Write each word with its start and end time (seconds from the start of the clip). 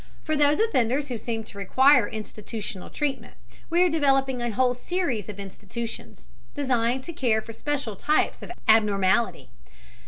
For 0.23 0.35
those 0.35 0.57
offenders 0.59 1.09
who 1.09 1.17
seem 1.19 1.43
to 1.43 1.59
require 1.59 2.07
institutional 2.09 2.89
treatment, 2.89 3.35
we 3.69 3.83
are 3.83 3.87
developing 3.87 4.41
a 4.41 4.49
whole 4.49 4.73
series 4.73 5.29
of 5.29 5.39
institutions, 5.39 6.27
designed 6.55 7.03
to 7.03 7.13
care 7.13 7.39
for 7.39 7.53
special 7.53 7.95
types 7.95 8.41
of 8.41 8.51
abnormality. 8.67 9.51